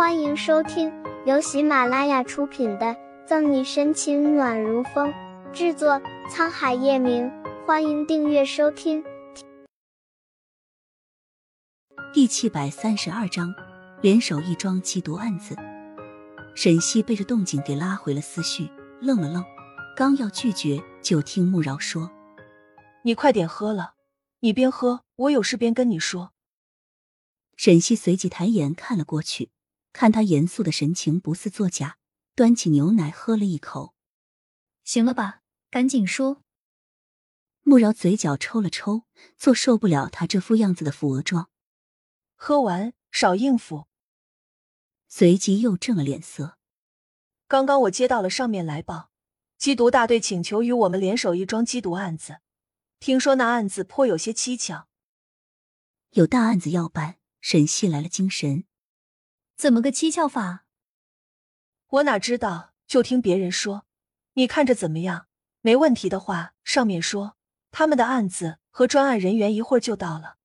[0.00, 0.90] 欢迎收听
[1.26, 2.86] 由喜马拉雅出品的
[3.26, 5.12] 《赠你深情暖如风》，
[5.52, 7.30] 制作沧海夜明。
[7.66, 9.04] 欢迎订阅收听。
[12.14, 13.54] 第七百三十二章，
[14.00, 15.54] 联手一桩缉毒案子。
[16.54, 18.70] 沈西被这动静给拉回了思绪，
[19.02, 19.44] 愣了愣，
[19.94, 22.10] 刚要拒绝，就听慕饶说
[23.04, 23.96] ：“你快点喝了，
[24.40, 26.32] 你边喝，我有事边跟你说。”
[27.54, 29.50] 沈西随即抬眼看了过去。
[29.92, 31.98] 看他严肃的神情不似作假，
[32.34, 33.94] 端起牛奶喝了一口。
[34.84, 36.42] 行了吧，赶紧说。
[37.62, 39.04] 穆饶嘴角抽了抽，
[39.36, 41.50] 做受不了他这副样子的扶额状。
[42.34, 43.86] 喝完少应付。
[45.08, 46.56] 随即又正了脸色。
[47.46, 49.10] 刚刚我接到了上面来报，
[49.58, 52.38] 缉毒大队请求与我们联手一桩缉毒案子，
[52.98, 54.88] 听说那案子颇有些蹊跷。
[56.12, 58.64] 有大案子要办，沈西来了精神。
[59.60, 60.64] 怎么个蹊跷法？
[61.88, 63.84] 我哪知道，就听别人说。
[64.32, 65.26] 你看着怎么样？
[65.60, 67.36] 没问题的话，上面说
[67.70, 70.38] 他们的案子和专案人员一会儿就到了。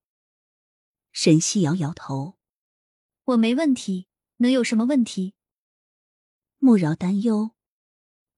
[1.13, 2.35] 沈西摇摇头，
[3.23, 5.33] 我没问题，能有什么问题？
[6.57, 7.51] 穆饶担忧，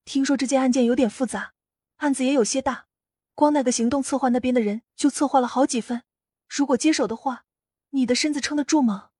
[0.04, 1.54] 听说这件案件有点复杂，
[1.96, 2.86] 案子也有些大，
[3.34, 6.04] 光那个行动策划那边的人就策划了好几份。
[6.48, 7.46] 如果接手的话，
[7.90, 9.10] 你的身子撑得住吗？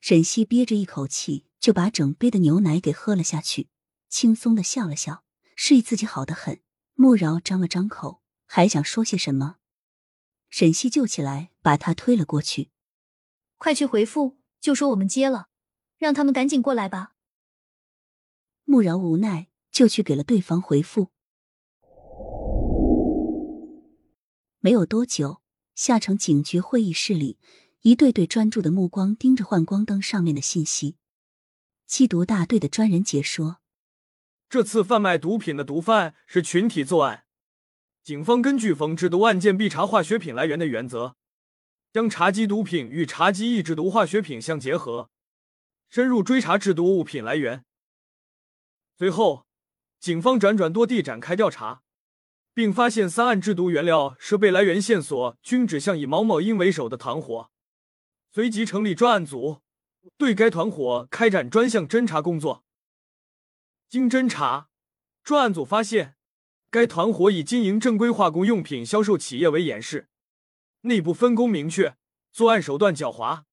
[0.00, 3.68] 沈西憋着一口气，就把整杯的牛奶给喝了下去，
[4.08, 5.24] 轻松的笑了笑，
[5.56, 6.60] 示意自己好的很。
[6.94, 9.56] 穆饶张了张口，还想说些什么，
[10.48, 12.70] 沈西就起来，把他推了过去。
[13.58, 15.48] 快去回复，就说我们接了，
[15.98, 17.14] 让他们赶紧过来吧。
[18.64, 21.08] 穆饶无奈，就去给了对方回复。
[24.60, 25.42] 没有多久，
[25.74, 27.38] 下城警局会议室里。
[27.86, 30.96] 一对对专注的目光盯着幻光灯上面的信息。
[31.88, 33.58] 缉毒大队的专人解说：
[34.48, 37.26] 这次贩卖毒品的毒贩是群体作案，
[38.02, 41.14] 警方根据防制毒案件必查化学品来源的原则，
[41.92, 45.08] 将查缉毒品与查缉易制毒化学品相结合，
[45.88, 47.64] 深入追查制毒物品来源。
[48.98, 49.46] 随后，
[50.00, 51.82] 警方辗转多地展开调查，
[52.52, 57.52] 并发现三案制毒原料设备来源线索均指向以毛某英为首的团伙。
[58.32, 59.62] 随即成立专案组，
[60.16, 62.64] 对该团伙开展专项侦查工作。
[63.88, 64.68] 经侦查，
[65.22, 66.16] 专案组发现，
[66.70, 70.08] 该团伙以经营正规化工用品销售企业为掩饰，
[70.82, 71.96] 内部分工明确，
[72.30, 73.44] 作案手段狡猾。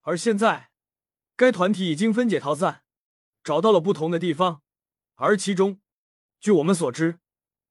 [0.00, 0.70] 而现在，
[1.36, 2.82] 该团体已经分解逃散，
[3.44, 4.62] 找到了不同的地方，
[5.14, 5.80] 而其中，
[6.40, 7.20] 据我们所知，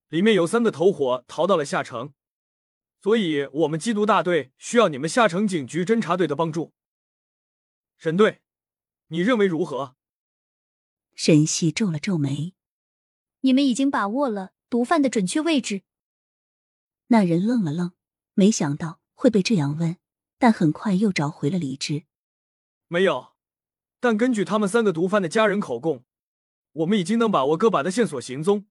[0.09, 2.13] 里面有三个头伙逃到了下城。
[3.07, 6.73] 所以，我们缉毒大队需要你们下城警局侦查队的帮助。
[7.97, 8.41] 沈队，
[9.07, 9.95] 你认为如何？
[11.16, 12.53] 沈西皱了皱眉。
[13.40, 15.84] 你们已经把握了毒贩的准确位置？
[17.07, 17.94] 那人愣了愣，
[18.34, 19.95] 没想到会被这样问，
[20.38, 22.03] 但很快又找回了理智。
[22.89, 23.35] 没有，
[24.01, 26.03] 但根据他们三个毒贩的家人口供，
[26.74, 28.68] 我们已经能把握个把的线索行踪。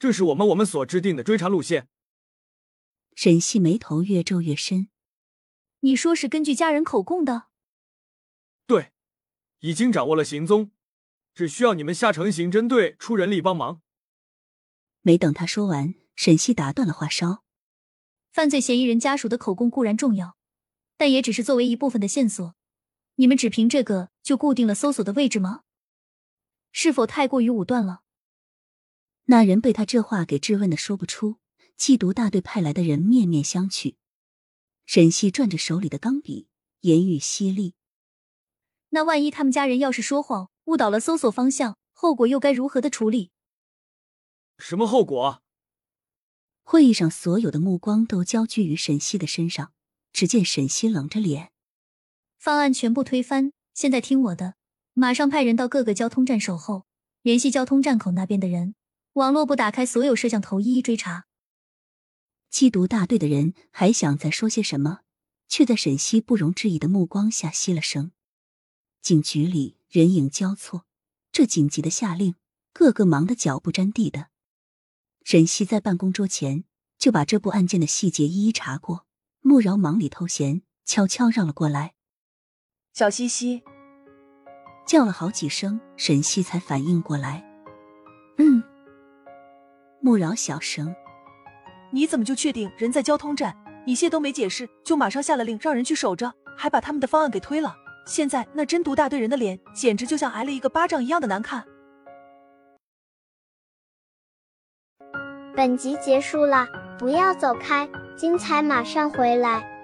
[0.00, 1.88] 这是我们我们所制定的追查路线。
[3.22, 4.88] 沈西眉头越皱越深。
[5.80, 7.48] 你说是根据家人口供的？
[8.66, 8.92] 对，
[9.58, 10.70] 已经掌握了行踪，
[11.34, 13.82] 只需要你们下城刑侦队出人力帮忙。
[15.02, 17.44] 没等他说完，沈西打断了话梢。
[18.32, 20.38] 犯罪嫌疑人家属的口供固然重要，
[20.96, 22.56] 但也只是作为一部分的线索。
[23.16, 25.64] 你们只凭这个就固定了搜索的位置吗？
[26.72, 28.00] 是否太过于武断了？
[29.24, 31.39] 那人被他这话给质问的说不出。
[31.80, 33.94] 缉毒大队派来的人面面相觑，
[34.84, 36.46] 沈西转着手里的钢笔，
[36.80, 37.72] 言语犀利。
[38.90, 43.30] 那万一他们家人要是说谎，误导了搜索方向，后果又该如何的处理？
[44.58, 45.42] 什么后果？
[46.62, 49.72] 会议上所有的目光都焦聚于沈西的身上。
[50.12, 51.50] 只见沈西冷着脸，
[52.36, 53.52] 方案全部推翻。
[53.72, 54.56] 现在听我的，
[54.92, 56.84] 马上派人到各个交通站守候，
[57.22, 58.74] 联系交通站口那边的人，
[59.14, 61.26] 网络部打开所有摄像头，一一追查。
[62.52, 65.00] 缉毒大队的人还想再说些什么，
[65.48, 68.12] 却在沈西不容置疑的目光下熄了声。
[69.00, 70.84] 警局里人影交错，
[71.32, 72.34] 这紧急的下令，
[72.72, 74.28] 个个忙得脚不沾地的。
[75.22, 76.64] 沈西在办公桌前
[76.98, 79.06] 就把这部案件的细节一一查过。
[79.42, 81.94] 穆饶忙里偷闲，悄悄让了过来。
[82.92, 83.62] 小西西
[84.86, 87.42] 叫了好几声，沈西才反应过来。
[88.36, 88.62] 嗯，
[90.02, 90.94] 穆饶小声。
[91.92, 93.56] 你怎么就确定人在交通站？
[93.86, 97.74] 你谢都没解释，就马上下了令，让人去守着，还把他们的方案给推了。
[98.06, 101.64] 现在那真毒大队人的脸简直就像挨了一个巴掌一样的难看。
[105.56, 106.66] 本集结束了，
[106.98, 109.79] 不要走开，精彩马上回来。